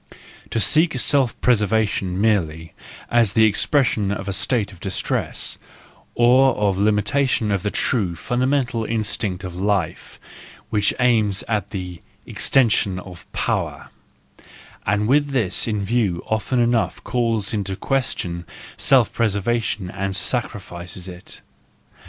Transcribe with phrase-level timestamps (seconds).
[0.49, 2.73] —To seek self preservation merely,
[3.13, 5.59] is the expression of a state of distress,
[6.15, 10.19] or of limitation of the true, fundamental instinct of life,
[10.71, 13.89] which aims at the extension of power,,
[14.87, 18.47] and with this in view often enough calls in question
[18.77, 21.41] self preservation and sacrifices it.